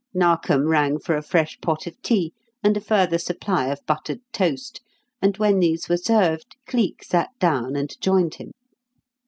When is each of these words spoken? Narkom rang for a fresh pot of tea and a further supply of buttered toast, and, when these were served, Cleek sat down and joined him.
Narkom 0.15 0.65
rang 0.67 0.97
for 0.97 1.15
a 1.15 1.21
fresh 1.21 1.59
pot 1.61 1.85
of 1.85 2.01
tea 2.01 2.33
and 2.63 2.75
a 2.75 2.81
further 2.81 3.19
supply 3.19 3.67
of 3.67 3.85
buttered 3.85 4.21
toast, 4.33 4.81
and, 5.21 5.37
when 5.37 5.59
these 5.59 5.87
were 5.89 5.95
served, 5.95 6.55
Cleek 6.65 7.03
sat 7.03 7.29
down 7.39 7.75
and 7.75 7.95
joined 8.01 8.33
him. 8.33 8.49